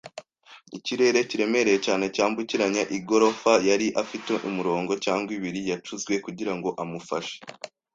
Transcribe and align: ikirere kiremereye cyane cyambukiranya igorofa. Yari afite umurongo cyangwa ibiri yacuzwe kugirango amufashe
ikirere 0.77 1.19
kiremereye 1.29 1.79
cyane 1.85 2.05
cyambukiranya 2.15 2.83
igorofa. 2.97 3.53
Yari 3.69 3.87
afite 4.03 4.31
umurongo 4.49 4.91
cyangwa 5.05 5.29
ibiri 5.37 5.61
yacuzwe 5.69 6.13
kugirango 6.25 6.69
amufashe 6.83 7.35